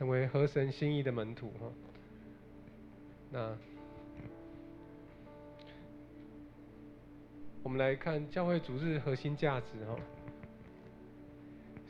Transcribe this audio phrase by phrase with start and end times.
[0.00, 1.70] 成为合神心意的门徒哈。
[3.30, 3.54] 那
[7.62, 9.94] 我们来看教会主日核心价值哈。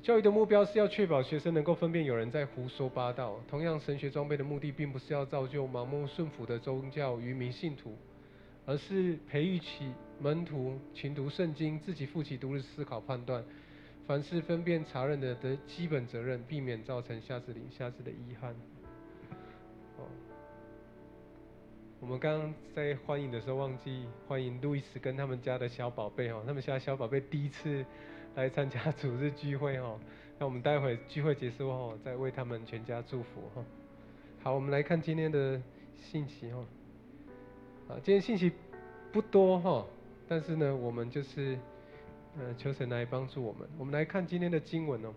[0.03, 3.39] 教育的目标是要确保学生能够分辨有人在胡说八道。
[3.49, 7.97] 同样，神学装备的目的并不是要造就盲目顺服的宗教愚民信徒，
[8.67, 13.45] 而是培育起门徒勤读圣经，自己负起独立思考判断，
[14.11, 18.53] 凡事分辨查认的的基本责任，避免造成下次领下次的遗憾。
[19.97, 20.03] 哦，
[22.01, 27.87] 我们刚刚在欢迎的时候忘记欢迎路易斯跟他们家的小宝贝哦，他们家小宝贝第一次。
[28.35, 29.99] 来参加主日聚会哦，
[30.41, 33.65] 那我们待会聚会结束后，再为他们全家祝福哈。
[34.43, 35.63] 好，我们来看今天的
[35.97, 36.59] 信息哈。
[37.89, 38.51] 啊，今天信息
[39.13, 39.87] 不多哈，
[40.29, 41.57] 但是呢，我们就是
[42.39, 43.69] 呃求神来帮助我们。
[43.79, 45.13] 我们来看今天的经文哦，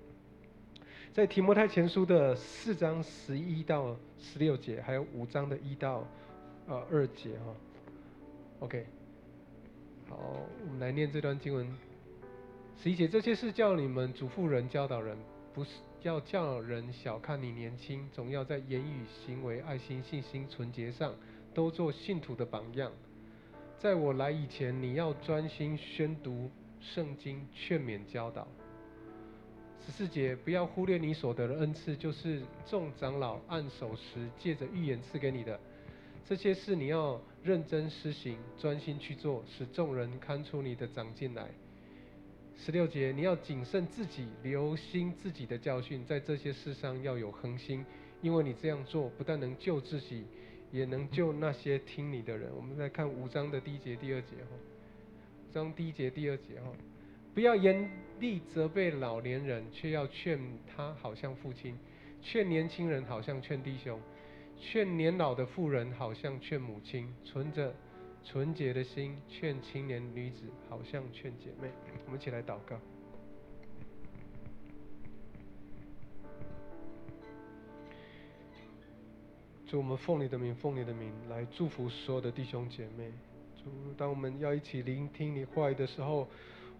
[1.14, 6.08] 在提摩太前书的四章十一到十六节，还有五章的一到
[6.68, 7.56] 呃二节哈。
[8.60, 8.86] OK，
[10.10, 10.18] 好，
[10.66, 11.68] 我们来念这段经文。
[12.82, 15.18] 十一节，这些事叫你们嘱咐人、教导人，
[15.54, 15.70] 不是
[16.02, 21.14] 要叫人小看你年轻，总要在言语、行为、爱心、信心、纯洁上，
[21.54, 22.92] 都做信徒的榜样。
[23.78, 26.50] 在我来以前，你要专心宣读
[26.84, 28.48] 圣经，劝勉教导。
[29.86, 35.60] 十四节，不要忽略你所得的恩赐，就是众长老按手时借着预言赐给你的。
[36.26, 41.50] 这些事你要认真施行，专心去做，使众人看出你的长进来。
[42.56, 47.86] 十六节，你要谨慎自己，留心自己的教训，在这些事上要有恒心，
[48.22, 50.24] 因为你这样做不但能救自己，
[50.72, 52.50] 也能救那些听你的人。
[52.56, 54.56] 我们再看五章的第一节、第二节哈，
[55.54, 56.72] 章第一节、第二节哈，
[57.34, 61.76] 不要严厉责备老年人，却要劝他好像父亲；
[62.22, 64.00] 劝年轻人好像劝弟兄；
[64.58, 67.74] 劝年老的妇人好像劝母亲，存着。
[68.26, 71.68] 纯洁的心劝青年女子，好像劝姐妹。
[72.08, 72.80] 我们一起来祷告。
[79.68, 83.12] 祝我们奉你的名，奉你的名来祝福所有的弟兄姐妹。
[83.98, 86.28] 当我们要一起聆听你话语的时候，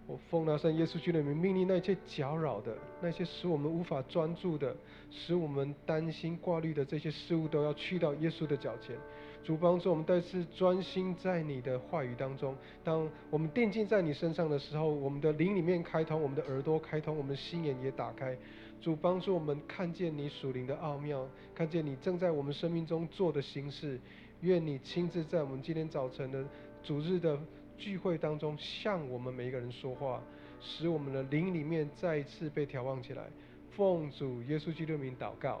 [0.06, 4.76] 我奉那圣耶稣基督的名，命令那些搅扰的、那些使我们无法专注的、
[5.10, 8.96] 使我们担心挂虑的这些事物，都要去到耶稣的脚前。
[9.42, 12.56] 主帮助我们再次专心在你的话语当中。
[12.82, 18.36] 当我们定睛在你身上的时候，我们的灵里面开通，我们的耳朵开通，我们的心眼也打开。
[18.80, 23.98] 主帮助我们看见你属灵的奥妙，看见你正在我们生命中做的形式。
[24.40, 26.44] 愿你亲自在我们今天早晨的
[26.84, 27.38] 主日的
[27.76, 30.22] 聚会当中，向我们每一个人说话，
[30.60, 33.24] 使我们的灵里面再一次被调望起来。
[33.70, 35.60] 奉主耶稣基督名祷告，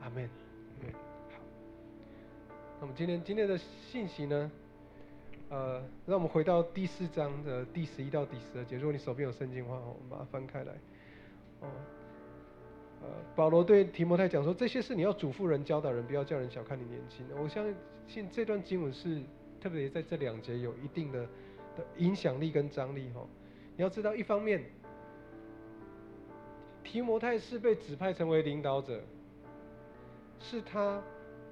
[0.00, 0.28] 阿门。
[1.30, 1.40] 好
[2.80, 4.50] 那么今天今天的信息呢？
[5.48, 8.76] 呃，让我们回到第四章的第十一到第十二节。
[8.76, 10.72] 如果你手边有圣经的话，我们把它翻开来。
[11.60, 11.68] 哦，
[13.02, 17.24] 呃，保罗对提摩太讲说：这些事你要嘱咐人、教导人，不要叫人小看你年轻。
[17.40, 17.64] 我相
[18.08, 19.22] 信这段经文是
[19.60, 21.24] 特别在这两节有一定的
[21.76, 23.10] 的影响力跟张力。
[23.14, 23.26] 哈，
[23.76, 24.64] 你要知道，一方面，
[26.82, 29.00] 提摩太是被指派成为领导者，
[30.40, 31.02] 是他，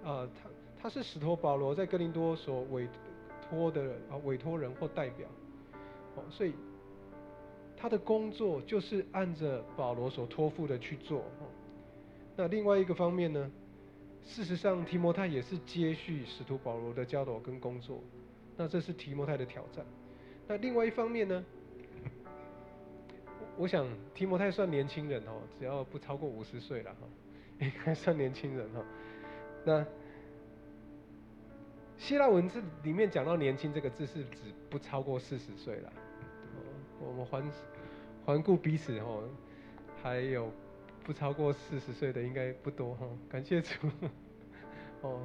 [0.02, 0.50] 呃，他。
[0.84, 2.86] 他是使徒保罗在哥林多所委
[3.48, 5.26] 托的啊委托人或代表，
[6.14, 6.52] 哦，所以
[7.74, 11.24] 他的工作就是按着保罗所托付的去做。
[12.36, 13.50] 那另外一个方面呢，
[14.24, 18.02] 事实上提摩太也是接续使徒保罗的教导跟工作，
[18.56, 19.84] 那这是提摩太的挑战。
[20.48, 21.44] 那另外一方面呢，
[23.56, 27.06] 我想提摩太算年轻人哦，只要不超过五十岁了哈，
[27.60, 28.84] 应该算年轻人哈。
[29.64, 29.86] 那
[31.96, 35.92] 希腊文字里面讲到“年轻”这个字是指不超过四十岁了。
[37.00, 37.50] 我们环
[38.24, 39.28] 环顾彼此哦，
[40.02, 40.50] 还有
[41.04, 43.06] 不超过四十岁的应该不多哈。
[43.28, 43.88] 感谢主。
[45.04, 45.20] 哦，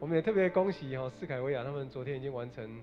[0.00, 2.80] 我们也特别恭喜哈斯凯维亚他们昨天已经完成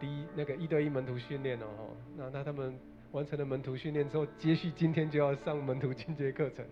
[0.00, 1.84] 第一那个一对一门徒训练了哈。
[2.16, 2.76] 那那他们
[3.12, 6.66] 完成了门徒训练之后，接续今天就要上门徒进阶课程。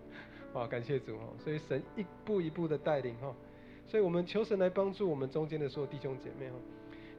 [0.54, 1.28] 哇，感谢主哈。
[1.38, 3.32] 所以神一步一步的带领哈。
[3.86, 6.56] 所以我们求神来帮助我们中间的所有弟兄姐妹哈，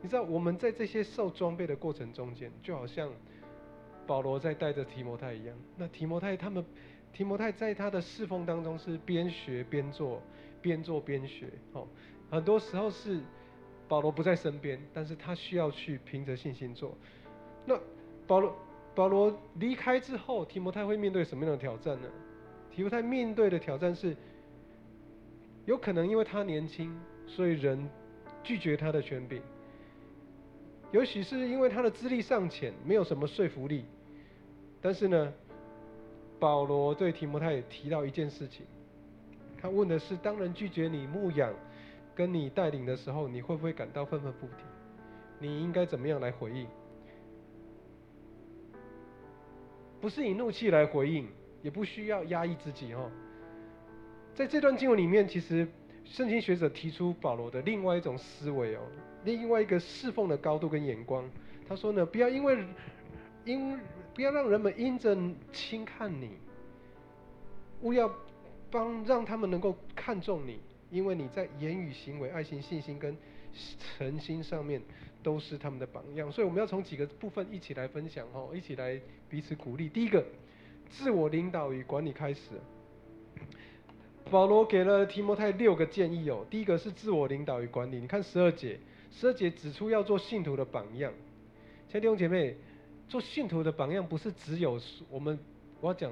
[0.02, 3.10] 你知道我们在这些受装备的过程中间，就好像
[4.06, 5.56] 保罗在带着提摩太一样。
[5.78, 6.66] 那提摩太他们，
[7.14, 10.22] 提摩太在他的侍奉当中是边学边做，
[10.66, 11.48] 边做边学。
[11.74, 11.88] 哦，
[12.32, 13.20] 很多时候是
[13.88, 16.98] 保罗不在身边，但是他需要去凭着信心做。
[17.66, 17.80] 那
[18.26, 18.56] 保罗
[18.96, 22.08] 保罗离开之后，提摩太会面对什么样的挑战呢？
[22.72, 24.16] 提摩太面对的挑战是。
[25.66, 26.96] 有可能因为他年轻，
[27.26, 27.90] 所以人
[28.44, 29.42] 拒绝他的权柄；
[30.94, 33.84] 也许是因为他的资历尚浅，没有什么说服力。
[34.80, 35.34] 但是呢，
[36.40, 38.64] 保罗对提摩太提到一件事情，
[39.62, 41.54] 他问的是：当人拒绝你牧养、
[42.14, 44.58] 跟你带领的时候，你会不会感到愤愤不平？
[45.40, 46.68] 你应该怎么样来回应？
[50.00, 51.28] 不是以怒气来回应，
[51.62, 53.10] 也不需要压抑自己哦。
[54.36, 55.68] 在这段经文里面，其实
[56.04, 58.82] 圣经学者提出保罗的另外一种思维哦，
[59.24, 61.28] 另外一个侍奉的高度跟眼光。
[61.68, 62.64] 他说呢，不要因为
[63.46, 63.80] 因
[64.14, 65.18] 不要让人们因着
[65.52, 66.38] 轻看你，
[67.82, 68.08] 勿要
[68.76, 70.60] 帮让他们能够看重你，
[70.92, 73.16] 因为你在言语、行为、爱心、信心跟
[73.98, 74.82] 诚心上面。
[75.26, 79.90] 都是他们的榜样，所以我们要从几个部分一起来分享哦，一起来彼此鼓励。
[79.90, 80.24] 第一个，
[80.88, 82.42] 自我领导与管理开始。
[84.30, 88.00] 保罗给了提摩太六个建议哦，第一个是自我领导与管理。
[88.00, 88.80] 你看十二节，
[89.12, 91.12] 十二节指出要做信徒的榜样。
[91.88, 92.56] 亲爱的弟兄姐妹，
[93.08, 94.80] 做信徒的榜样不是只有
[95.10, 95.40] 我们，
[95.82, 96.12] 我要讲，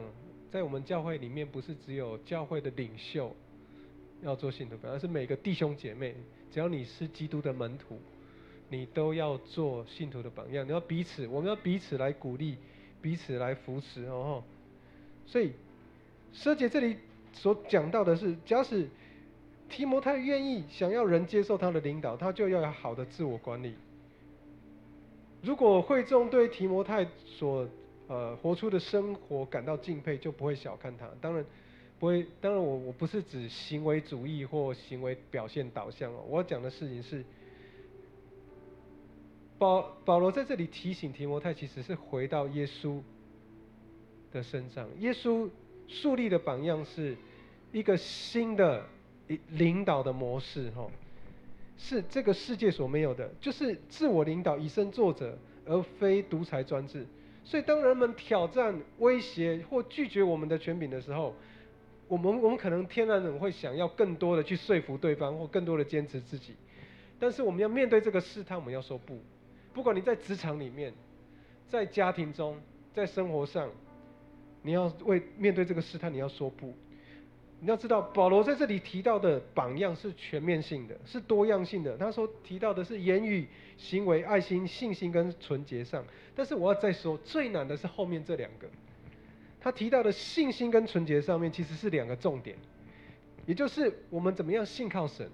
[0.54, 3.36] 在我们教会里面不是只有教会的领袖
[4.22, 6.14] 要做信徒榜样，而是每个弟兄姐妹，
[6.52, 7.98] 只要你是基督的门徒。
[8.70, 12.58] 你都要做信徒的榜样，你要彼此，我们要彼此来鼓励，
[13.02, 14.44] 彼此来扶持哦。
[15.26, 15.54] 所以，
[16.34, 16.98] 师姐这里
[17.34, 18.88] 所讲到的是，假使
[19.70, 23.74] 提摩太愿意想要人接受他的领导，他就要有好的自我管理。
[25.42, 27.68] 如果会众对提摩太所
[28.08, 31.10] 呃活出的生活感到敬佩，就不会小看他。
[31.22, 31.46] 当然，
[32.00, 37.24] 不会，当然我我不是指行为主义或行为表现导向哦，我讲的事情是。
[39.60, 43.00] 保保罗在这里提醒提摩太，其实是回到耶稣
[44.34, 44.90] 的身上。
[45.00, 45.50] 耶稣
[45.88, 47.16] 树立的榜样是
[47.72, 48.86] 一个新的
[49.52, 50.86] 领导的模式，哈，
[51.78, 57.06] 是这个世界所没有的，就是自我领导、以身作则，而非独裁专制。
[57.46, 61.36] 所以，当人们挑战、威胁或拒绝我们的权柄的时候，
[62.08, 66.56] 我们我们可能天然的会想要更多的去说服对方，或更多的坚持自己。
[67.20, 69.20] 但是，我们要面对这个试探，我们要说不。
[69.74, 70.94] 不管你在职场里面，
[71.68, 72.58] 在家庭中，
[72.94, 73.70] 在生活上，
[74.62, 76.74] 你要为面对这个试探，你要说不。
[77.64, 81.98] 你要知道，保罗在这里提到的榜样是全面性的，是多样性的。
[81.98, 86.04] 他说提到的是言语、行为、爱心、信心跟纯洁上。
[86.36, 88.68] 但是我要再说，最难的是后面这两个。
[89.62, 92.58] 他提到的信心跟纯洁上面，其实是两个重点，
[93.46, 95.32] 也就是我们怎么样信靠神，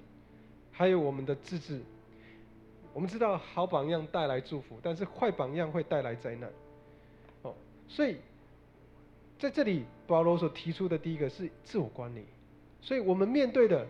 [0.72, 1.82] 还有我们的自制。
[2.94, 6.48] 我们知道好榜样带来祝福，但是坏榜样会带来灾难。
[7.42, 7.56] 哦，
[7.88, 8.18] 所以
[9.40, 12.26] 在这里保罗所提出的第一个是自我管理。
[12.82, 13.88] 所以我们面对的，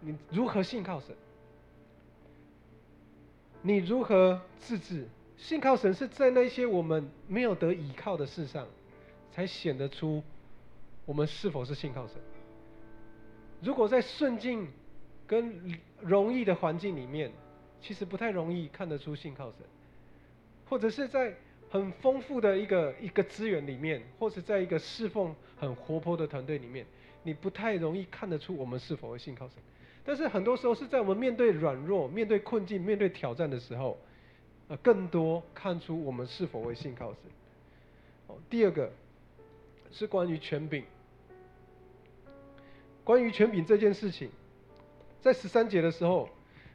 [0.00, 1.14] 你如何信靠神？
[3.60, 5.06] 你如何自治？
[5.36, 8.66] 信靠神是在那些我们没有得倚靠的事上，
[9.32, 10.22] 才显得出
[11.04, 12.16] 我们是否是信靠神。
[13.60, 14.68] 如果在顺境
[15.26, 17.32] 跟容易的环境里面，
[17.80, 19.60] 其实不太容易看得出信靠神，
[20.68, 21.34] 或者是在
[21.74, 26.86] 很丰富的一个一个资源里面，或者在一个侍奉很活泼的团队里面，
[27.24, 29.56] 你不太容易看得出我们是否会信靠神。
[30.04, 33.98] 但是很多时候是在我们面对软弱、面对困境、面对挑战的时候，
[34.68, 37.18] 呃，更多看出我们是否会信靠神。
[38.28, 38.88] 哦，第二个
[39.90, 40.84] 是关于权柄，
[43.02, 44.30] 关于权柄这件事情，
[45.20, 46.28] 在十三节的时候。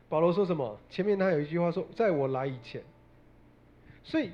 [0.10, 0.78] 保罗说什么？
[0.90, 2.82] 前面他有一句话说：“在我来以前。”
[4.04, 4.32] 所以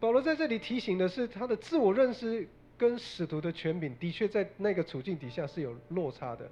[0.00, 6.50] 保罗在这里提醒的是，他的自我认识跟使徒的权柄的确在那个处境底下是有落差的。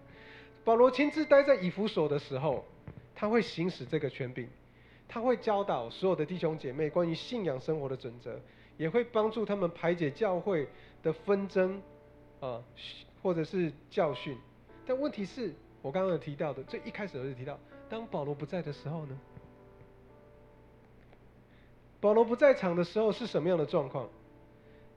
[0.64, 2.62] 保罗亲自待在以弗所的时候，
[3.14, 4.47] 他会行使这个权柄，
[5.09, 8.38] 他会教导所有的弟兄姐妹关于信仰生活的准则，
[8.76, 10.69] 也会帮助他们排解教会
[11.02, 11.83] 的纷争
[12.40, 12.62] 啊，
[13.23, 14.37] 或者是教训。
[14.87, 15.52] 但问题是。
[15.81, 17.57] 我刚刚有提到的，最一开始我就提到，
[17.88, 19.17] 当保罗不在的时候呢？
[22.00, 24.09] 保罗不在场的时候是什么样的状况？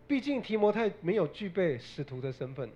[0.08, 2.70] 毕竟提摩太没有具备使徒的身份。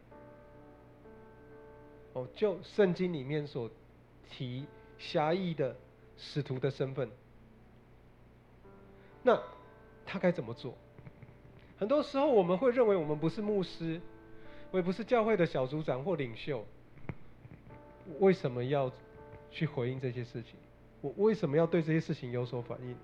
[2.13, 3.69] 哦，就圣经里面所
[4.29, 4.65] 提
[4.97, 5.75] 狭义的
[6.17, 7.09] 使徒的身份，
[9.21, 9.37] 那
[10.05, 10.73] 他该怎么做？
[11.77, 13.99] 很多时候我们会认为我们不是牧师，
[14.71, 16.65] 我也不是教会的小组长或领袖。
[18.19, 18.89] 为什么要
[19.51, 20.53] 去回应这些事情？
[21.01, 22.95] 我为什么要对这些事情有所反应？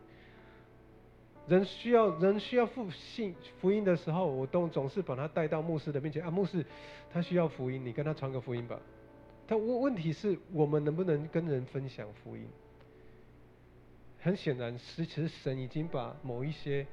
[1.51, 6.65] 人需要人需要复信福音的时候，我都总是把他带到牧师的面前啊，牧师
[7.11, 8.79] 他需要福音，你跟他传个福音吧。
[9.45, 12.47] 但问问题是我们能不能跟人分享福音？
[14.21, 16.87] 很显然，其实神已经把某一些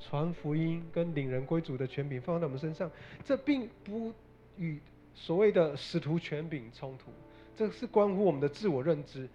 [0.00, 2.90] 传福音跟领人归主的权柄放在我们身上，
[3.24, 4.12] 这并不
[4.56, 4.80] 与
[5.14, 7.12] 所谓的使徒权柄冲突，
[7.54, 9.28] 这是关乎我们的自我认知。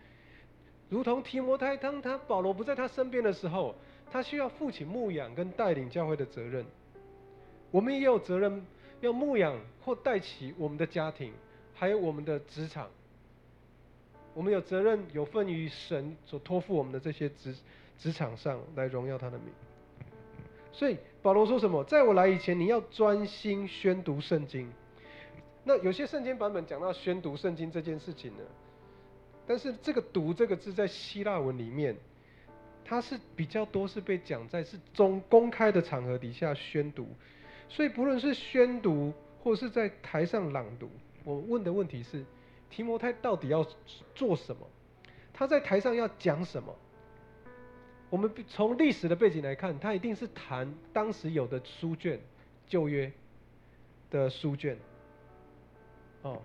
[0.89, 3.73] 如同提摩太，当他保罗不在他身边的时候，
[4.11, 6.65] 他需要负起牧养跟带领教会的责任。
[7.71, 8.65] 我们也有责任
[9.01, 11.33] 要牧养或带起我们的家庭，
[11.73, 12.89] 还有我们的职场。
[14.33, 17.55] 我们有责任有份于神所托付我们的这些职
[17.97, 19.47] 职场上来荣耀他的名。
[20.71, 21.83] 所以保罗说什么？
[21.83, 24.71] 在我来以前，你要专心宣读圣经。
[25.63, 28.43] 那有些圣经版本讲到宣读圣经这件事情呢？
[29.45, 31.95] 但是这个“读”这个字在希腊文里面，
[32.89, 37.05] 它是比较多是被讲在是中公开的场合底下宣读，
[37.67, 39.13] 所以不论是宣读
[39.43, 40.89] 或是在台上朗读，
[41.25, 42.23] 我问的问题是：
[42.69, 43.67] 提摩太到底要
[44.15, 44.65] 做什么？
[45.33, 46.73] 他在台上要讲什么？
[48.09, 52.17] 我们从历史的背景来看，他一定是谈当时有的书卷，
[52.65, 53.11] 旧约
[54.09, 54.77] 的书卷，
[56.21, 56.41] 哦。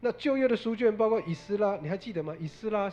[0.00, 2.34] 那旧约的书卷，包括以斯拉，你还记得吗？
[2.40, 2.88] 以斯拉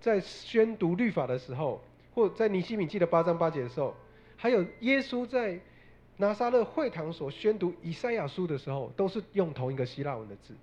[0.00, 1.82] 在宣读律法的时候，
[2.14, 3.94] 或在尼西米记的八章八节的时候，
[4.36, 5.58] 还有耶稣在
[6.18, 10.54] 拿撒勒会堂所宣读以赛亚书的时候，都是用同一个希腊文的字。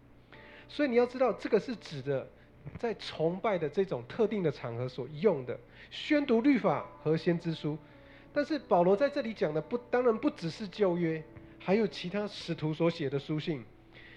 [0.67, 2.27] 所以你要知道，这个是指的
[2.77, 5.59] 在崇拜的这种特定的场合所用的
[5.91, 7.77] 宣读律法和先知书。
[8.33, 11.23] 但是保罗在这里讲的不，当然不只是旧约，
[11.59, 13.63] 还有其他使徒所写的书信。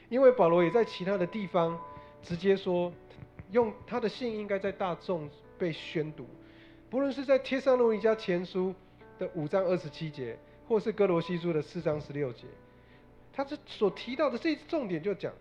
[0.08, 1.78] 因为保罗也在其他的地方
[2.22, 2.90] 直接说，
[3.50, 6.26] 用他的信应该在大众被宣读，
[6.90, 8.74] 不论是在帖撒罗尼迦前书
[9.18, 10.38] 的五章二十七节，
[10.68, 12.46] 或是哥罗西书的四章十六节，
[13.32, 15.32] 他这所提到的这重点就讲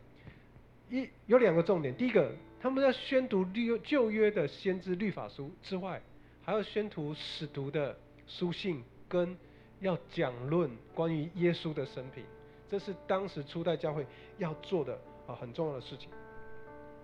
[0.89, 2.31] 一有两个重点，第一个，
[2.62, 6.01] 他们要宣读律旧约的先知律法书之外，
[6.43, 7.97] 还要宣读使徒的
[8.27, 9.35] 书信，跟
[9.79, 12.24] 要讲论关于耶稣的生平。
[12.69, 14.05] 这是当时初代教会
[14.38, 16.09] 要做的啊很重要的事情。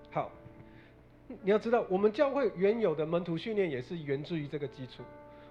[0.10, 0.32] 好，
[1.44, 5.04] 你要知道，我们教会原有的门徒训练也是源自于这个基础。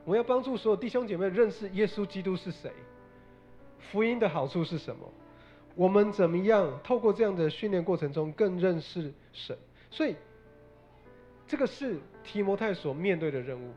[0.05, 2.71] 我们要帮助所有弟兄姐妹认识耶稣基督是谁，
[3.79, 5.13] 福音的好处是什么，
[5.75, 9.57] 我们怎么样透过这样的训练过程中更认识神。
[9.91, 10.17] 所以，
[11.47, 13.73] 这个是提摩太所面对的任务，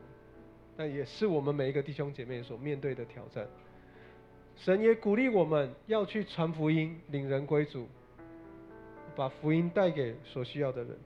[0.76, 3.46] 那也是我们每一个弟兄姐妹所面对的挑战。
[4.56, 7.86] 神也鼓励我们要去传福音，领人归主，
[9.14, 10.96] 把福音带给所需要的人。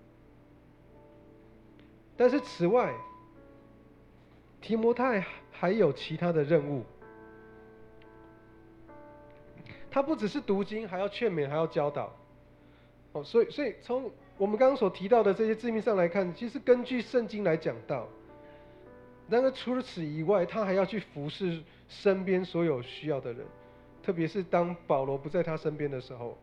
[2.19, 2.93] 但是此外，
[4.61, 6.85] 提摩太还有其他的任务。
[9.91, 12.13] 他不只是读经，还要劝勉，还要教导。
[13.13, 18.07] 哦，所以，所以从我们刚刚所提到的这些字面上来看，其实根据圣经来讲到。
[19.31, 23.47] 然而除了此以外，他还要去服侍身边所有需要的人，
[24.03, 26.37] 特别是当保罗不在他身边的时候。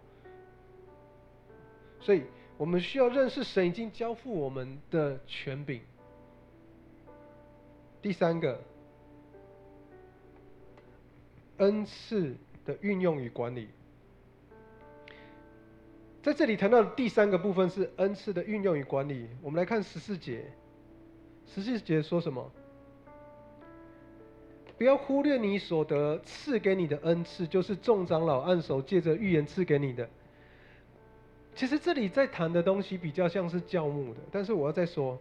[2.00, 2.24] 所以
[2.58, 5.82] 我们需要认识神已经交付我们的权柄。
[8.02, 8.62] 第三个，
[11.58, 12.36] 恩赐
[12.66, 13.68] 的运用与管理，
[16.24, 19.28] 在这里谈到的第三个部分是恩赐的运用与管理。
[19.42, 20.46] 我们来看十四节，
[21.48, 22.52] 十四节说什么？
[24.78, 30.10] 不要忽略你所得赐给你的恩赐，就是众长老按手借着预言赐给你的。
[31.56, 35.18] 其实这里在谈的东西比较像是教牧的，但是我要再说，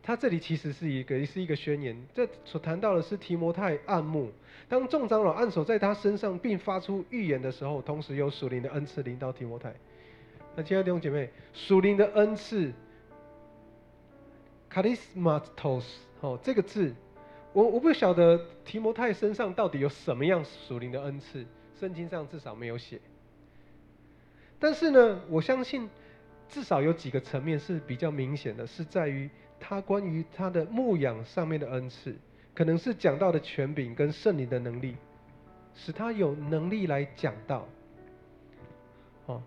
[0.00, 2.00] 他这里其实是一个是一个宣言。
[2.14, 4.30] 这所谈到的是提摩太按牧，
[4.68, 9.74] 当众长老按手在他身上，并发出预言的时候，同时有属灵的恩赐临到提摩太。
[10.54, 12.72] 那亲爱的弟兄姐妹，属灵的恩赐
[14.70, 15.84] ，charismatos，
[16.20, 16.94] 哦，这个字。
[17.52, 21.44] 我我不晓得提摩太身上到底有什么样属灵的恩赐，
[21.78, 23.00] 圣经上至少没有写。
[24.62, 25.90] 但是呢，我相信
[26.48, 29.28] 至少有几个层面是比较明显的，是在于
[29.58, 32.14] 他关于他的牧养上面的恩赐，
[32.54, 34.94] 可能是讲到的权柄跟圣灵的能力，
[35.74, 37.66] 使他有能力来讲到。
[39.26, 39.42] 哦，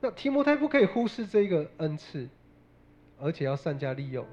[0.00, 2.28] 那提摩太不可以忽视这个恩赐，
[3.20, 4.26] 而且要善加利用。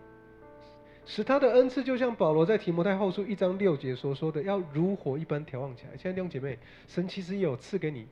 [1.05, 5.91] 使他的恩赐，就像保罗在提摩太后书一章六节所说的，要如火一般调望起来。
[5.95, 8.07] 现在弟兄姐妹，神其实也有赐给你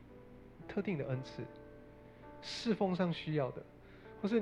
[0.67, 1.41] 特定的恩赐，
[2.41, 3.63] 侍奉上需要的，
[4.22, 4.41] 或是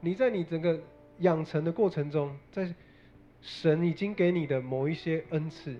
[0.00, 0.78] 你在你整个
[1.18, 2.72] 养成的过程中，在
[3.40, 5.76] 神已经给你的某一些恩赐，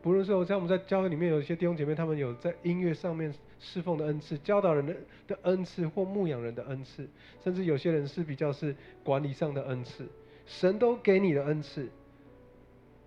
[0.00, 4.96] 不论说像我们在教会里面有一些弟兄姐妹，他们有在音乐上面侍奉的恩赐，教导人的
[5.28, 7.08] 的恩赐或牧养人的恩赐，
[7.44, 8.74] 甚至有些人是比较是
[9.04, 10.06] 管理上的恩赐，
[10.46, 11.88] 神都给你的恩赐，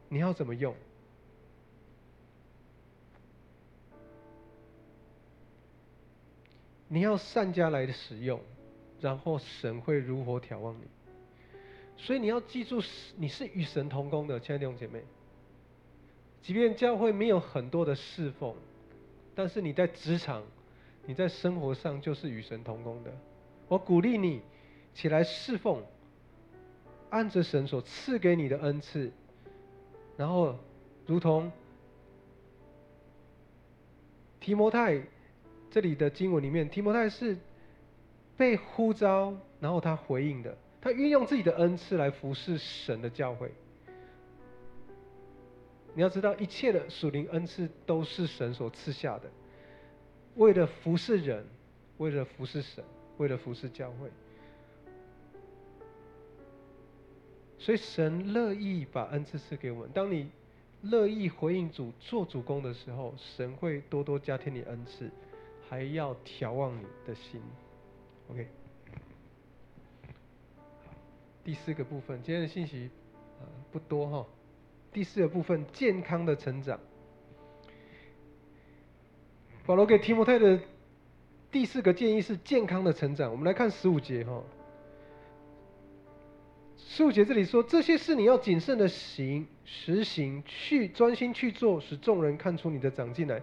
[0.08, 0.74] 你要怎么用？
[6.96, 8.40] 你要善加来使用，
[9.02, 10.86] 然后神会如何眺望你？
[11.98, 12.82] 所以你要记住，
[13.18, 15.04] 你是与神同工的，亲爱的弟兄姐妹。
[16.42, 18.56] 即便教会没有很多的侍奉，
[19.36, 20.42] 但是你在职场、
[21.06, 23.12] 你在生活上就是与神同工的。
[23.68, 24.42] 我鼓励你
[24.94, 25.84] 起来侍奉，
[27.10, 29.12] 按着神所赐给你的恩赐，
[30.16, 30.56] 然后
[31.06, 31.52] 如同
[34.40, 35.04] 提摩太
[35.76, 37.36] 这里的经文里面，提摩太是
[38.38, 40.58] 被呼召，然后他回应的。
[40.80, 43.52] 他运用自己的恩赐来服侍神的教会。
[45.94, 49.30] 你要知道，一切的属灵恩赐都是神所赐下的，
[50.36, 51.46] 为了服侍人，
[51.98, 52.82] 为了服侍神，
[53.18, 54.10] 为了服侍教会。
[57.60, 59.90] 所以神乐意把恩赐赐给我们。
[59.94, 60.30] 当你
[60.84, 65.12] 乐意回应主、做主公的时候，神会多多加添你恩赐，
[65.70, 67.42] 还要调望你的心。
[68.30, 68.48] OK。
[71.44, 72.90] 第四个部分，今天的信息
[73.72, 74.26] 不多哈。
[74.92, 76.80] 第四个部分，健康的成长。
[79.66, 80.60] 保罗给提摩太的
[81.52, 83.32] 第四个建议是健康的成长。
[83.32, 84.44] 我们来看十五节哈。
[86.78, 93.42] 十五节这里说，这些事你要谨慎的行实行，去专心去做，使众人看出你的长进来。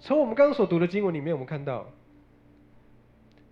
[0.00, 1.86] 从我们刚刚所读的经文里面，我们看到。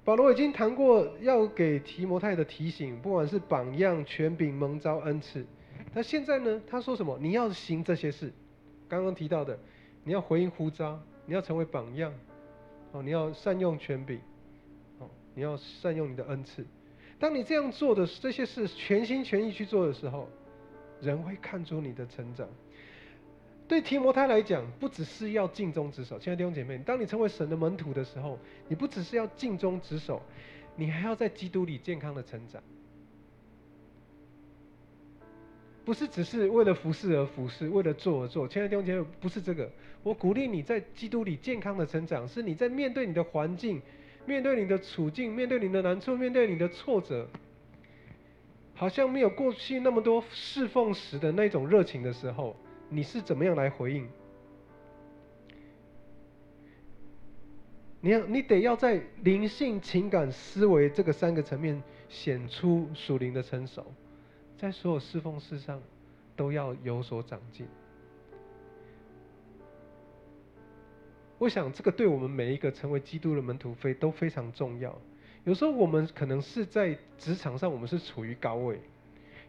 [0.04, 5.44] 保罗已经谈过要给提摩太的提醒，不管是榜样、权柄、蒙召、恩赐。
[5.92, 6.62] 那现在呢？
[6.68, 7.18] 他说什么？
[7.20, 8.32] 你要行这些事。
[8.88, 9.58] 刚刚提到的，
[10.04, 12.12] 你要回应呼召，你要成为榜样，
[12.92, 14.20] 哦，你要善用权柄，
[15.00, 16.64] 哦，你要善用你的恩赐。
[17.18, 20.28] 当你这样做的这些事，全心全意去做的时候，
[21.00, 22.46] 人会看出你的成长。
[23.68, 26.18] 对提摩太来讲，不只是要尽忠职守。
[26.18, 30.22] 亲爱的弟兄姐妹，当你成为神的门徒的时候，你不只是要尽忠职守，
[30.76, 32.62] 你还要在基督里健康的成长。
[35.84, 38.46] 不是只是为了服侍而服侍，为了做而做。
[38.46, 39.68] 亲爱的弟兄姐妹，不是这个。
[40.04, 43.82] 我鼓励你在基督里健康的成长，是你在面对你的环境、
[44.26, 47.28] 面对你的处境、面对你的难处、面对你的挫折，
[48.74, 52.56] 好像没有过去那么多侍奉时的那种热情的时候。
[52.88, 54.08] 你是怎么样来回应？
[58.00, 63.84] 你要，你得要在灵性、情感、思维这个三个层面显出属灵的成熟，
[64.56, 65.82] 在所有侍奉事上
[66.36, 67.66] 都要有所长进。
[71.38, 74.96] 我想这个对我们每一个成为基督的门徒非都非常重要。
[75.42, 78.80] 有时候我们可能是在职场上，我们是处于高位，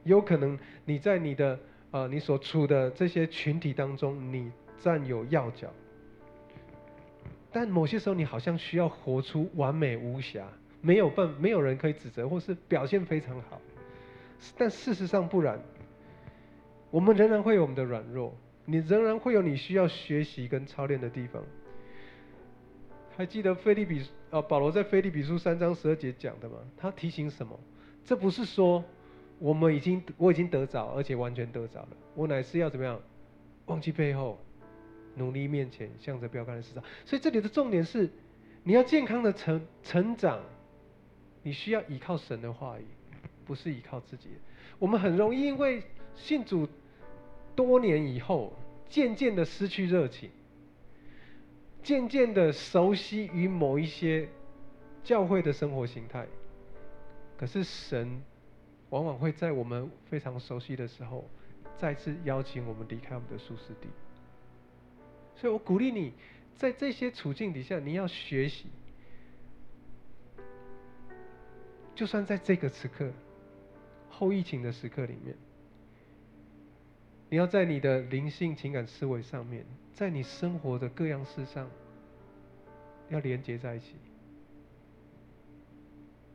[0.04, 1.60] 有可能你在你的。
[1.98, 5.68] 啊，你所处的这些群体当中，你占有要角，
[7.52, 10.48] 但某些时候你好像需要活出完美无瑕，
[10.80, 13.60] 没有办，没有人可以指责，或是表现非常好，
[14.56, 15.60] 但事实上不然。
[16.92, 21.44] 我们仍然会有我们的软弱，你仍然会有你需要学习跟操练的地方。
[23.18, 26.58] 还记得菲利比啊，保罗在菲利比书三章十二节讲的吗？
[26.78, 27.60] 他提醒什么？
[28.06, 28.84] 这不是说。
[29.40, 31.90] 我们已经，我已经得着，而且完全得着了。
[32.16, 33.00] 我乃是要怎么样？
[33.68, 34.40] 忘记背后，
[35.16, 36.84] 努力面前，向着标杆的市场。
[37.06, 38.10] 所以这里的重点是，
[38.64, 40.40] 你要健康的成成长，
[41.44, 42.86] 你需要依靠神的话语，
[43.46, 44.30] 不是依靠自己。
[44.80, 45.84] 我们很容易因为
[46.16, 46.68] 信主
[47.56, 48.54] 多年以后，
[48.90, 50.32] 渐渐的失去热情，
[51.84, 54.28] 渐渐的熟悉于某一些
[55.04, 56.26] 教会的生活形态。
[57.38, 58.20] 可是神。
[58.90, 61.28] 往往会在我们非常熟悉的时候，
[61.78, 63.88] 再次邀请我们离开我们的舒适地。
[65.36, 66.14] 所以我鼓励你，
[66.56, 68.68] 在这些处境底下，你要学习。
[71.94, 73.12] 就算在这个时刻，
[74.10, 75.36] 后疫情的时刻里面，
[77.30, 81.70] 你要在你的灵性、情感、思维上面，在你生活的各样事上，
[83.10, 83.96] 要连接在一起，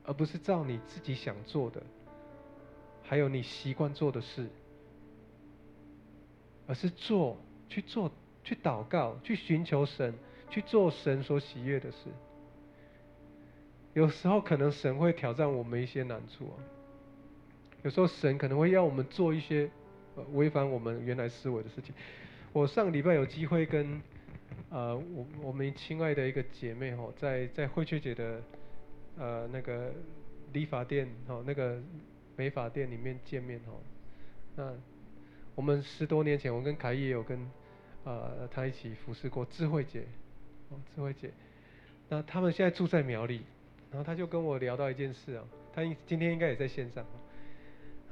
[0.04, 1.82] 而不是照你自己想做的。
[3.02, 4.48] 还有你习惯做的事，
[6.66, 7.36] 而是做
[7.68, 8.10] 去做
[8.42, 10.14] 去祷告去寻求神
[10.48, 11.98] 去做神所喜悦的事。
[13.94, 16.56] 有时候可能神会挑战我们一些难处啊，
[17.82, 19.68] 有时候神可能会要我们做一些
[20.32, 21.94] 违反我们原来思维的事情。
[22.54, 24.00] 我上礼拜有机会跟
[24.70, 28.42] 呃我我们亲爱的一个姐妹哈，在在慧雀姐的
[29.18, 29.92] 呃那个
[30.52, 31.78] 理发店哦那个
[32.42, 33.78] 美发店里面见面哦。
[34.57, 34.74] 那
[35.55, 37.48] 我们十多年前，我跟凯伊也有跟
[38.02, 40.05] 呃他一起服侍过智慧姐
[40.70, 41.31] 哦智慧姐。
[42.09, 43.42] 那他们现在住在苗栗，
[43.92, 47.07] 然后他就跟我聊到一件事啊，他今天应该也在线上。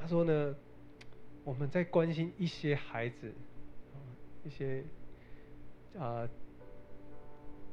[0.00, 0.54] 他说呢，
[1.42, 3.34] 我们在关心一些孩子，
[4.44, 4.84] 一些
[5.98, 6.28] 啊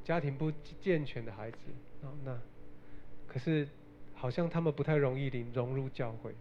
[0.04, 1.58] 家庭不健全的孩子
[2.02, 2.36] 哦，那
[3.28, 3.68] 可是
[4.16, 6.34] 好像他们不太容易融融入教会，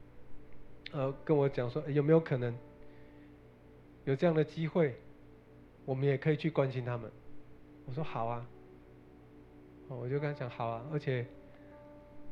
[0.92, 2.56] 呃，跟我讲说有没有可能
[4.04, 4.94] 有这样的机会，
[5.84, 7.10] 我们也可以去关心他们。
[7.86, 8.46] 我说好啊。
[9.88, 11.24] 我就跟他讲好啊，而且，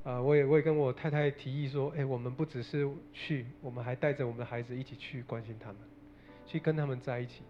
[0.02, 5.76] 啊，我也我也跟我太太提议说，哎，我们不只是去，我们还带着我们的孩子一起去关心他们，
[6.46, 7.44] 去跟他们在一起。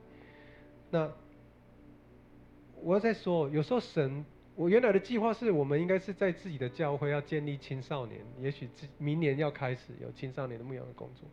[0.90, 1.10] 那
[2.82, 11.28] 我要再说，有时候神，我原来的计划是我们应该是在自己的教会要建立青少年，也许明年要开始有青少年的牧养的工作。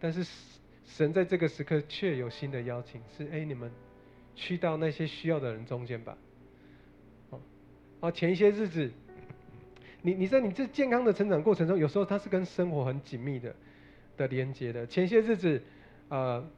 [0.00, 0.24] 但是
[0.84, 3.70] 神在这个时刻却有新的邀请，是哎，你们
[4.36, 6.16] 去到那些需要的人中间吧。
[7.30, 7.40] 哦
[8.00, 8.88] 啊，前一些日子，
[10.02, 13.52] 你你在你这健康的成长过程中，有时候它是跟生活很紧密的
[14.16, 14.86] 的连接的。
[14.86, 15.60] 前些日子，
[16.08, 16.48] 呃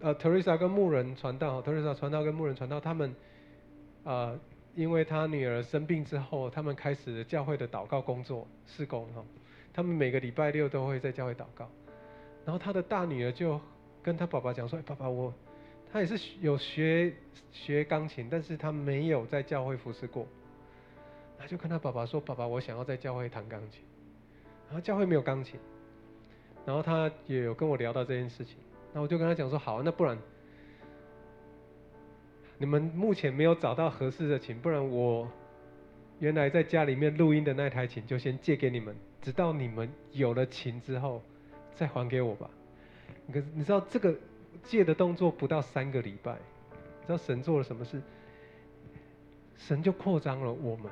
[0.00, 3.14] 呃，特瑞莎跟牧人传道，特瑞莎传道跟牧人传道，他们
[4.04, 4.38] 啊，
[4.74, 9.24] 因为他女儿生病之后，他们开始教会的祷告工作施工哈。
[9.74, 11.68] 他们每个礼拜六都会在教会祷告，
[12.44, 13.60] 然后他的大女儿就
[14.02, 15.32] 跟他爸爸讲说：“爸爸，我
[15.92, 17.12] 他也是有学
[17.52, 20.26] 学钢琴，但是他没有在教会服侍过。”
[21.38, 23.82] 他就跟他爸爸说：“爸爸，我想要在教会弹钢琴。”
[24.68, 25.58] 然后教会没有钢琴，
[26.64, 28.56] 然后他也有跟我聊到这件事情。
[28.92, 30.16] 那我就跟他讲说：“好，那不然
[32.62, 35.28] 你们目前没有找到合适的琴，不然我
[36.20, 41.20] 原来在家里面录音的那台琴就先借给你们，直到你们有了琴之后
[41.74, 42.48] 再还给我吧。”
[43.32, 44.14] 可是你知道这个
[44.62, 46.34] 借的动作不到三个礼拜，
[47.00, 48.00] 你知道神做了什么事？
[49.56, 50.86] 神就扩张了我们。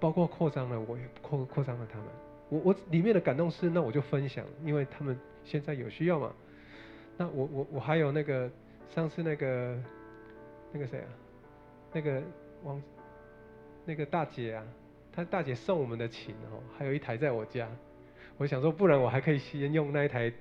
[0.00, 2.08] 包括扩张了，我也扩扩张了他们。
[2.48, 6.32] 我我里面的感动是，那我就分享，因为他们现在有需要嘛。
[7.16, 8.50] 那我我我还有那个
[8.92, 9.78] 上次那个
[10.72, 11.08] 那个谁啊，
[11.92, 12.22] 那个
[12.64, 12.82] 王
[13.84, 14.64] 那个大姐啊，
[15.12, 17.68] 她大姐送我们的琴哦，还有一台在我家。
[18.38, 20.32] 我想说，不然我还可以先用那一台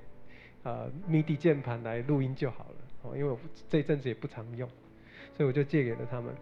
[0.63, 3.37] 啊 MIDI 键盘来录音就好了哦，因为我
[3.69, 4.67] 这阵子也不常用，
[5.35, 6.33] 所以我就借给了他们。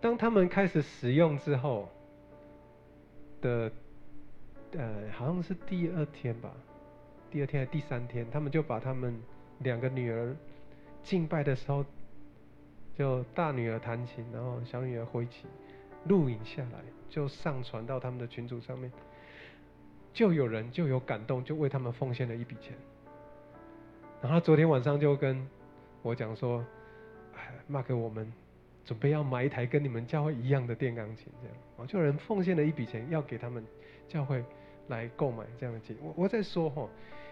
[0.00, 1.88] 当他们开始使用之后。
[3.42, 3.70] 的，
[4.72, 6.50] 呃，好像是第二天吧，
[7.30, 9.14] 第二天还是第三天，他们就把他们
[9.58, 10.34] 两个女儿
[11.02, 11.84] 敬拜的时候，
[12.98, 15.48] 就大女儿弹琴，然后小女儿挥琴，
[16.04, 18.90] 录影下来，就上传到他们的群组上面，
[20.12, 22.74] 就有人就有感动，就为他们奉献了一笔钱。
[24.22, 25.46] 然后昨天晚上就跟
[26.02, 26.64] 我讲说，
[27.34, 28.32] 哎，Mark，我们。
[28.86, 33.66] 准备要买一台跟你们教会一样的电钢琴，这样啊，就有人奉献了一笔钱要给他们
[34.06, 34.44] 教会
[34.86, 35.96] 来购买这样的琴。
[36.00, 36.88] 我我在说哈，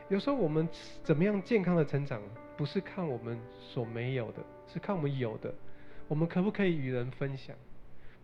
[0.08, 0.68] 有时候我们
[1.04, 2.20] 怎么样健康的成长，
[2.56, 5.54] 不是看我们所没有的，是看我们有的，
[6.08, 7.56] 我们可不可以与人分享？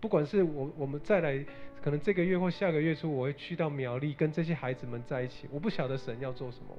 [0.01, 1.45] 不管是我我们再来，
[1.83, 5.49] 可能这个月或下个月初，我会去到苗栗跟这些孩子们在一起。
[5.51, 6.77] 我不晓得神要做什么，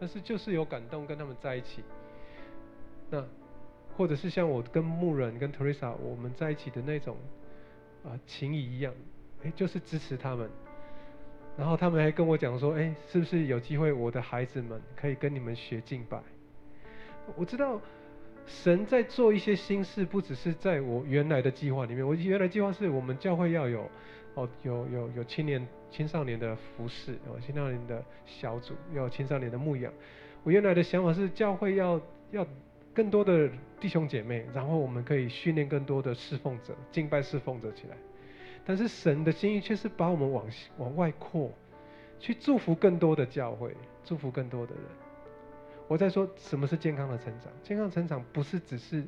[0.00, 1.82] 但是就是有感动跟他们在一起。
[3.10, 3.24] 那。
[3.96, 7.16] 或者是像我跟牧人跟 Teresa 我们在一起的那种
[8.04, 8.92] 啊情谊一样，
[9.42, 10.50] 哎，就是支持他们。
[11.56, 16.20] 然后他们还跟我讲说，哎，是不是有机会我的孩子们可以跟你们学敬拜？
[17.34, 17.80] 我知道
[18.46, 22.06] 神在做一些新事，不只是在我原来的计划里面。
[22.06, 23.90] 我原来计划是我们教会要有
[24.34, 29.92] 哦，有有有青年青少年的服饰，哦，青少年的小组，有青少年的牧养。
[30.44, 32.46] 我原来的想法是教会要要。
[32.94, 37.96] 更多的弟兄姐妹，然后我们可以训练更多的侍奉者、敬拜侍奉者起来。
[38.64, 40.46] 但是神的心意却是把我们往
[40.78, 41.52] 往外扩，
[42.18, 44.84] 去祝福更多的教会，祝福更多的人。
[45.88, 47.52] 我在说什么是健康的成长？
[47.62, 49.04] 健康成长不是只是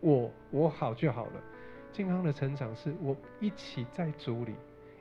[0.00, 1.42] 我我好就好了，
[1.92, 4.54] 健康的成长是我一起在主里，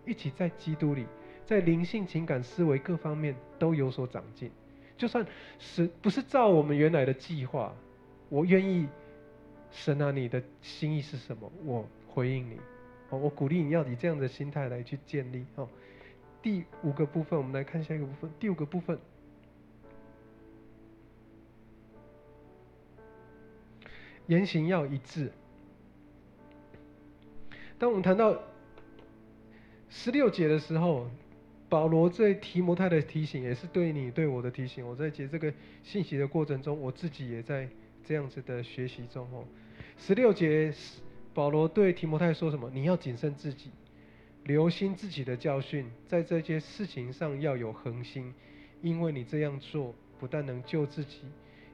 [0.05, 1.05] 一起在基督里，
[1.45, 4.49] 在灵性、情感、思维各方面都有所长进。
[4.97, 5.25] 就算
[5.57, 7.73] 是不是照我们原来的计划。
[8.29, 8.87] 我愿意，
[9.71, 11.51] 神啊，你的心意是什么？
[11.65, 12.57] 我回应你，
[13.09, 15.67] 哦，我鼓励你要以这样的心态来去建立哦。
[16.41, 18.31] 第五个部分，我们来看下一个部分。
[18.39, 18.97] 第五个部分，
[24.31, 25.29] 言行要一致。
[27.77, 28.41] 当我们谈到
[29.89, 31.11] 十六节的时候，
[31.67, 34.87] 保罗对提摩太的提醒，也是对你对我的提醒。
[34.87, 37.67] 我在解这个信息的过程中，我自己也在
[38.05, 39.43] 这样子的学习中哦。
[39.97, 40.73] 十六节，
[41.33, 42.71] 保罗对提摩太说什么？
[42.73, 43.69] 你要谨慎自己，
[44.45, 48.33] 留心自己的教训，在这些事情上要有恒心，
[48.81, 51.23] 因为你这样做，不但能救自己，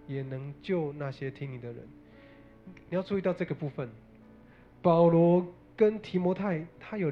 [0.08, 1.88] 也能救那些听你的人。
[2.90, 3.90] 你要注意到这个部分，
[4.82, 7.12] 保罗跟提摩太他有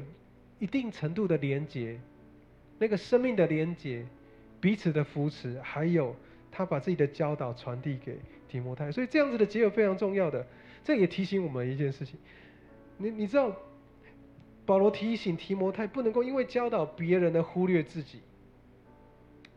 [0.58, 1.98] 一定程度的连结，
[2.78, 4.06] 那个生命的连结，
[4.60, 6.16] 彼此的扶持，还有
[6.50, 10.46] 他把自己的教导传递给提摩太，所以这样子的结合非常重要的。
[10.82, 12.18] 这也提醒我们一件事情，
[12.96, 13.54] 你你知道，
[14.64, 18.20] 保罗提醒提摩太不能够因为教导别人而忽略自己，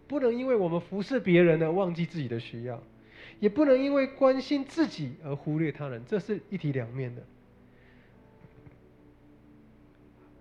[0.08, 2.82] 不能因为我们服侍别人而忘记自己的需要。
[3.40, 7.22] 也不能因为关心自己而忽略他人，这是一体两面的。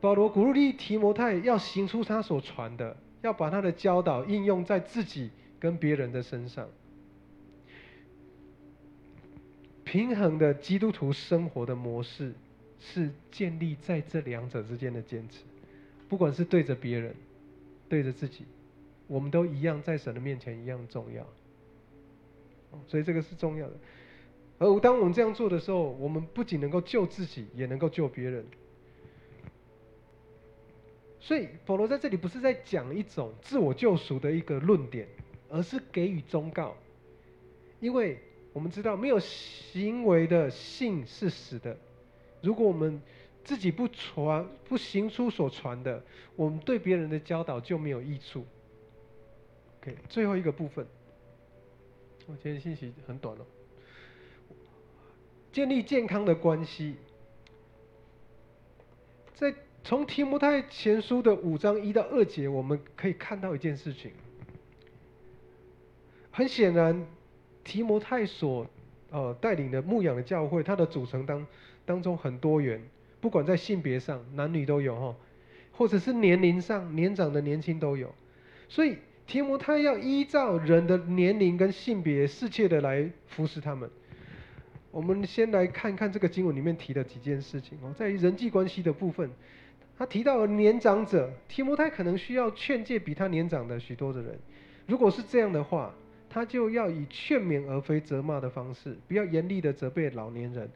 [0.00, 6.68] 保罗鼓励提摩太要行出他所传的，要把他的教导应用在自己跟别人的身上。
[9.84, 12.32] 平衡的基督徒生活的模式
[12.78, 15.38] 是建立在这两者之间的坚持，
[16.08, 17.14] 不管是对着别人，
[17.88, 18.44] 对着自己，
[19.06, 21.26] 我们都一样在神的面前一样重要。
[22.86, 23.74] 所以这个是重要的，
[24.58, 28.44] 而当我们这样做的时候，我们不仅能够救自己，也能够救别人。
[31.20, 35.06] 所以保罗在这里不是在讲一种自我救赎的一个论点，
[35.48, 36.74] 而是给予忠告。
[37.80, 38.18] 因为
[38.52, 41.76] 我们知道，没有行为的信是死的。
[42.40, 43.00] 如果我们
[43.44, 46.02] 自己不传、不行出所传的，
[46.36, 48.44] 我们对别人的教导就没有益处。
[49.80, 50.86] OK，最后一个部分。
[52.30, 53.40] 我今天信息很短哦。
[55.50, 56.96] 建立健康的关系，
[59.34, 64.12] 在从提摩太前书的五章一到二节，我们可以看到一件事情。
[66.30, 67.06] 很显然，
[67.64, 68.66] 提摩太所
[69.10, 71.46] 呃带领的牧养的教会，它的组成当
[71.86, 72.86] 当中很多元，
[73.22, 75.16] 不管在性别上，男女都有哈，
[75.72, 78.14] 或者是年龄上，年长的、年轻都有，
[78.68, 78.98] 所以。
[79.28, 83.88] 提摩太要依照人的年龄跟性别，适切的来服侍他们。
[84.90, 89.30] 我们先来看看这个经文里面提的几件事情哦，在人际关系的部分，
[89.98, 94.38] 他提到了年长者，提摩太可能需要劝诫比他年长的许多的人。
[94.86, 95.94] 如果是这样的话，
[96.30, 100.70] 他就要以劝勉而非责骂的方式，不要严厉的责备老年人，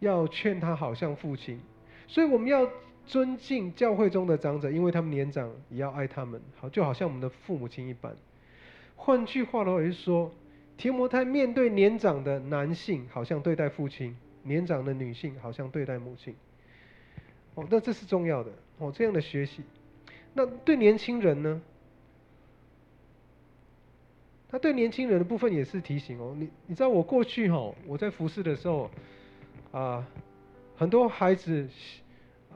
[0.00, 1.60] 要劝他好像父亲。
[2.08, 2.68] 所以我们要。
[3.08, 8.14] 尊敬教会中的长者，因为他们年长，也要爱他们，好就好像我们的父母亲一般。
[8.96, 10.30] 换句话来说，
[10.76, 16.34] 提摩太面对年长的男性，好像对待父亲；年长的女性，好像对待母亲。
[17.54, 19.62] 哦，那这是重要的哦，这样的学习。
[20.34, 21.62] 那对年轻人呢？
[24.50, 26.36] 他对年轻人的部分也是提醒哦。
[26.38, 28.90] 你你知道我过去哈，我在服侍的时候，
[29.72, 30.06] 啊，
[30.76, 31.66] 很多孩子。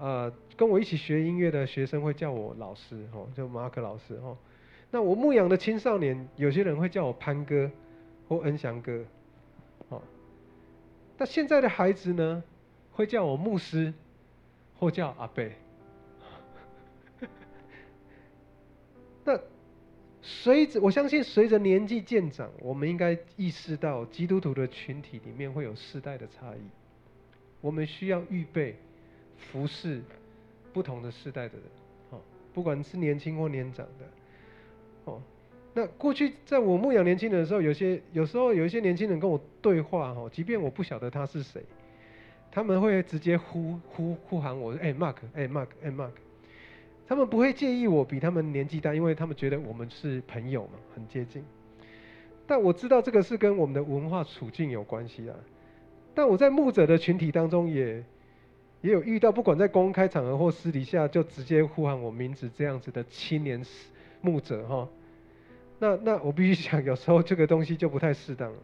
[0.01, 4.37] 呃，跟我一起学音乐的学生会叫我老师，哦，就马克老师，哦。
[4.91, 7.71] 那我牧养的青少年，有些人会叫我潘哥
[8.29, 9.05] 或恩祥哥，
[9.91, 10.03] 哦。
[11.19, 12.43] 那现在的孩子呢，
[12.91, 13.95] 会叫我牧师
[14.79, 15.53] 或叫阿贝。
[19.25, 19.39] 那
[20.21, 26.61] 随着我相信，随着年纪渐长，我们应该意识到，基督徒的群体里面会有世代的差异，
[27.61, 28.77] 我们需要预备。
[29.51, 30.01] 服侍
[30.73, 31.63] 不同的世代的人，
[32.11, 32.21] 哦，
[32.55, 34.07] 不管是年轻或年长的，
[35.05, 35.21] 哦，
[35.75, 41.63] 那过去在我牧养年轻人的时候，有些有时候有一些年轻人跟我对话，哦，即便我不晓得他是谁，
[42.51, 46.13] 他们会直接呼呼呼喊我，哎，Mark，哎，Mark，哎，Mark，
[47.07, 51.45] 他们不会介意我比他们年纪大，因为他们觉得我们是朋友嘛，很接近。
[52.47, 55.37] 但我知道这个是跟我们的文化处境有关系啊。
[56.15, 58.03] 但我在牧者的群体当中也。
[58.83, 63.65] 也有遇到，不管在公开场合或私底下，就直接呼喊我名字这样子的青年
[64.21, 64.89] 牧者哈。
[65.79, 68.59] 那那我必须讲，有时候这个东西就不太适当了。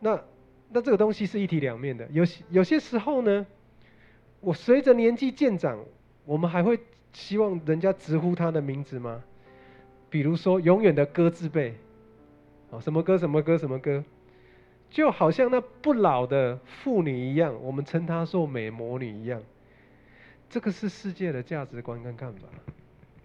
[0.00, 0.22] 那
[0.70, 3.46] 那这个东西是一体两面的，有有些时候呢，
[4.40, 5.78] 我随着年纪渐长，
[6.24, 6.78] 我们还会
[7.12, 9.22] 希望人家直呼他的名字吗？
[10.10, 11.74] 比如说永远的歌字辈，
[12.70, 14.04] 哦，什么歌什么歌什么歌。
[14.94, 19.42] 就好像那不老的妇女一样，我们称她做美魔女一样。
[20.48, 22.46] 这个是世界的价值观跟看法。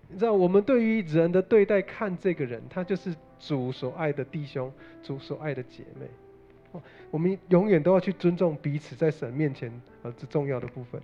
[0.07, 6.81] 你知道，我们对于人的对待，看这个人，他就是主所爱的弟兄，主所爱的姐妹。
[7.11, 10.99] 我们永远都要去尊重彼此，在神面前呃，这重要的部分。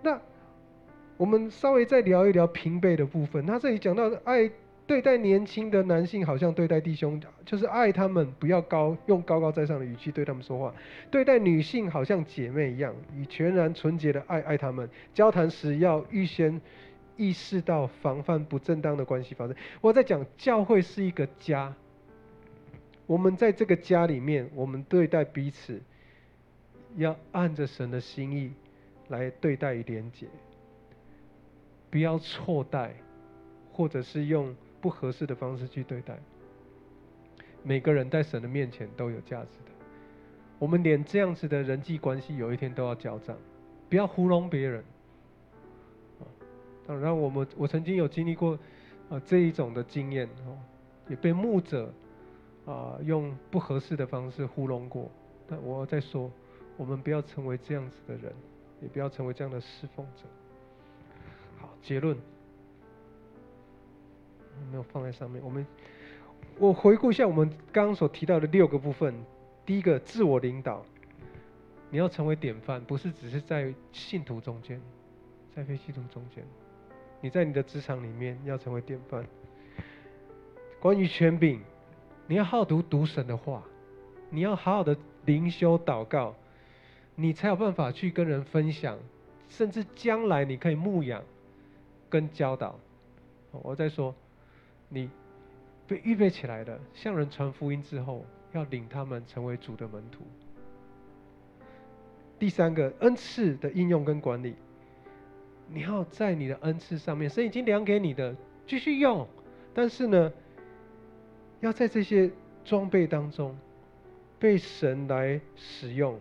[0.00, 0.16] 那
[1.16, 3.44] 我们稍微再聊一聊平辈的部分。
[3.44, 4.48] 他这里讲到爱
[4.88, 10.74] 对待年轻的男性，好像对待弟兄，就是爱他们，不要高用高高在上的语气对他们说话；
[11.10, 14.88] 对待女性，好像姐妹一样，以全然纯洁的爱爱他们。
[15.12, 16.58] 交谈时要预先
[17.18, 19.54] 意识到防范不正当的关系发生。
[19.82, 21.74] 我在讲教会是一个家。
[23.06, 25.82] 我们在这个家里面，我们对待彼此，
[26.96, 28.52] 要按着神的心意
[29.08, 30.26] 来对待与连结，
[31.90, 32.94] 不要错待，
[33.72, 36.18] 或者是用不合适的方式去对待。
[37.62, 39.72] 每个人在神的面前都有价值的，
[40.58, 43.36] 我们连这样子的人际关系，有一天都要交账，
[43.88, 44.84] 不要糊弄别人。
[46.20, 46.22] 啊
[46.86, 48.58] 当然，我们我曾经有经历过
[49.10, 50.56] 啊这一种的经验哦，
[51.08, 51.92] 也被牧者。
[52.66, 55.10] 啊，用不合适的方式糊弄过，
[55.46, 56.30] 但我在说，
[56.76, 58.30] 我们不要成为这样子的人，
[58.82, 60.24] 也不要成为这样的侍奉者。
[61.56, 62.14] 好，结论
[64.70, 65.42] 没有放在上面。
[65.44, 65.66] 我们
[66.58, 69.14] 我回顾一下我们刚刚所提到的六个部分。
[69.64, 70.84] 第一个，自我领导，
[71.90, 74.80] 你要成为典范，不是只是在信徒中间，
[75.54, 76.44] 在非信徒中间，
[77.20, 79.24] 你在你的职场里面要成为典范。
[80.80, 81.60] 关于权柄。
[82.30, 83.62] 你要好读读神的话，
[84.28, 84.94] 你要好好的
[85.24, 86.34] 灵修祷告，
[87.14, 88.98] 你才有办法去跟人分享，
[89.48, 91.22] 甚至将来你可以牧养
[92.10, 92.78] 跟教导。
[93.50, 94.14] 我在说，
[94.88, 95.10] 你
[95.86, 100.24] 被预备起来的，向人传福音之后，要领他们成为主的门徒。
[102.38, 104.54] 第三个恩赐的应用跟管理，
[105.68, 108.34] 你要在你的恩赐上面，神已经量给你的，
[108.66, 109.26] 继续用，
[109.74, 110.32] 但是呢？
[111.60, 112.30] 要在这些
[112.64, 113.58] 装备当中
[114.38, 116.16] 被神来使用，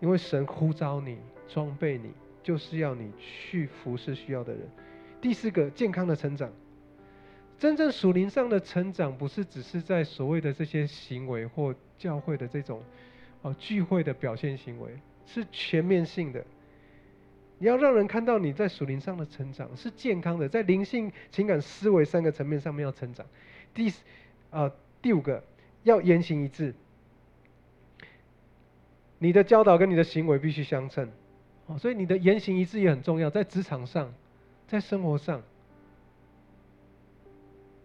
[0.00, 2.10] 因为神呼召你、装备你，
[2.42, 4.62] 就是要你去服侍需要的人。
[5.20, 6.50] 第四个，健康的成长。
[7.58, 12.82] 真正属灵上的成长，不是只是在所谓的这些行为或教会的这种
[13.42, 16.42] 哦聚会的表现行为，是全面性的。
[17.58, 23.26] 你要让人看到你在属灵上的成长是健康的，在灵性、情感、思维三个层面上面要成长。
[23.74, 23.92] 第，
[24.48, 25.44] 啊，第五个
[25.82, 26.74] 要言行一致，
[29.18, 31.10] 你的教导跟你的行为必须相称，
[31.66, 34.10] 哦，所以你的言行一致也很重要，在职场上，
[34.70, 35.42] 在生活上，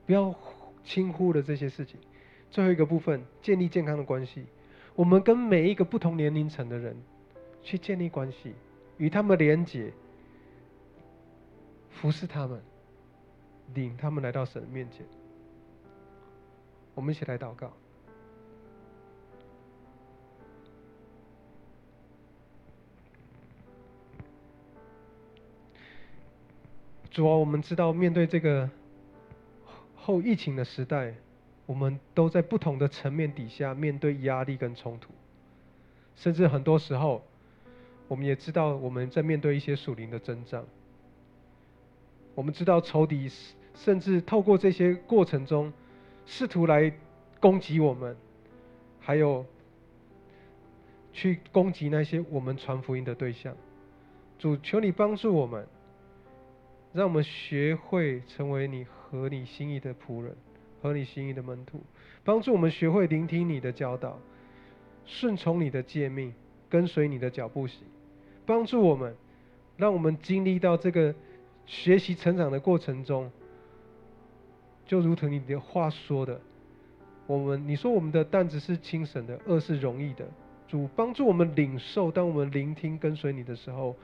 [0.06, 0.36] 不要
[0.84, 2.00] 轻忽了这些事情。
[2.52, 4.46] 最后一个部分，建立健康的关系，
[4.94, 6.96] 我们跟每一个不同年龄层的人
[7.64, 8.54] 去建立关系。
[8.98, 9.92] 与他们连结，
[11.90, 12.62] 服侍他们，
[13.74, 15.04] 领他们来到神面前。
[16.94, 17.74] 我们一起来祷告。
[27.16, 28.70] 主啊，我们知道面对这个
[29.96, 31.16] 后疫情的时代，
[31.66, 35.14] 我们都在不同的层面底下面对压力跟冲突，
[36.18, 37.24] 甚至很多时候。
[38.10, 40.62] 我们也知道我们在面对一些属灵的征战，
[42.36, 43.32] 我们知道仇敌
[43.74, 45.72] 甚至透过这些过程中
[46.26, 46.92] 试图来
[47.40, 48.16] 攻击我们，
[49.00, 49.46] 还有
[51.14, 53.56] 去攻击那些我们传福音的对象。
[54.38, 55.66] 主，求你帮助我们，
[56.96, 60.34] 让我们学会成为你合你心意的仆人，
[60.82, 61.82] 合你心意的门徒，
[62.24, 64.18] 帮助我们学会聆听你的教导，
[65.06, 66.34] 顺从你的诫命，
[66.70, 67.86] 跟随你的脚步行。
[68.46, 69.14] 帮助我们，
[69.76, 71.14] 让我们经历到这个
[71.66, 73.30] 学习成长的过程中，
[74.86, 76.40] 就如同你的话说的，
[77.28, 80.26] 我们你说我们的担子是轻省的，恶是容易的。
[80.66, 83.98] 主帮助我们领受，当我们聆听跟随你的时候，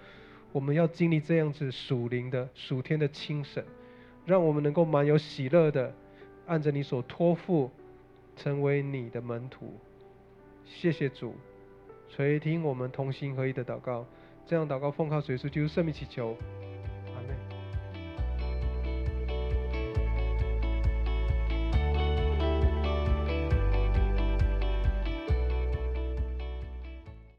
[0.51, 3.63] 我们要经历这样子属灵的属天的清晨，
[4.25, 5.93] 让我们能够满有喜乐的，
[6.45, 7.69] 按着你所托付，
[8.35, 9.73] 成为你的门徒。
[10.65, 11.35] 谢谢主，
[12.09, 14.05] 垂听我们同心合一的祷告。
[14.45, 16.35] 这样祷告，奉靠水稣，就是圣命祈求。